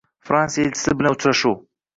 [0.29, 1.59] Fransiya elchisi bilan uchrashuv